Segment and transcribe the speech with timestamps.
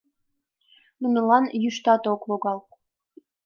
[1.01, 2.59] Нунылан йӱштат ок логал.